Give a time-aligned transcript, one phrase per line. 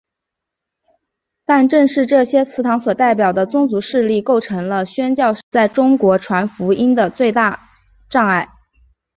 [1.45, 7.69] 但正是这些祠堂所代表的宗族势力构成了宣教士在中国传福音的最大
[8.09, 8.49] 障碍。